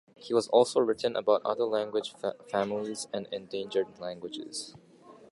He 0.15 0.33
has 0.33 0.47
also 0.47 0.79
written 0.79 1.15
about 1.15 1.43
other 1.45 1.63
language 1.65 2.15
families 2.49 3.07
and 3.13 3.27
endangered 3.31 3.99
languages. 3.99 4.73